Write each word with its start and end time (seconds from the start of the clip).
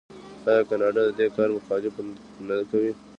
آیا 0.49 0.61
کاناډا 0.69 1.01
د 1.07 1.11
دې 1.19 1.27
کار 1.35 1.49
مخالفت 1.57 2.05
نه 2.47 2.55
کوي؟ 2.69 2.91